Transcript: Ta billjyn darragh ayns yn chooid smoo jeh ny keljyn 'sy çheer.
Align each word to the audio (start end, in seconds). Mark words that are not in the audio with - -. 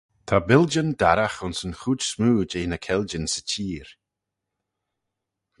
Ta 0.27 0.37
billjyn 0.47 0.91
darragh 0.99 1.39
ayns 1.43 1.59
yn 1.65 1.77
chooid 1.79 2.01
smoo 2.09 2.39
jeh 2.51 2.67
ny 2.69 2.79
keljyn 2.85 3.25
'sy 3.29 3.41
çheer. 3.49 3.89